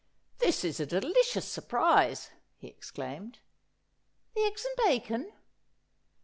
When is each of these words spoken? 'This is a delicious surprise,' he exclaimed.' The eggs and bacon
'This 0.39 0.63
is 0.63 0.79
a 0.79 0.87
delicious 0.87 1.47
surprise,' 1.47 2.31
he 2.57 2.65
exclaimed.' 2.67 3.37
The 4.35 4.41
eggs 4.45 4.65
and 4.65 4.87
bacon 4.87 5.31